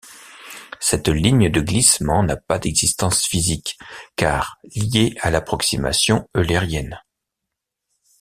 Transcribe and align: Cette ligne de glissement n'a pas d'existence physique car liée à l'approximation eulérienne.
Cette 0.79 1.09
ligne 1.09 1.49
de 1.51 1.61
glissement 1.61 2.23
n'a 2.23 2.35
pas 2.35 2.57
d'existence 2.57 3.23
physique 3.23 3.77
car 4.15 4.57
liée 4.75 5.15
à 5.21 5.29
l'approximation 5.29 6.27
eulérienne. 6.35 6.99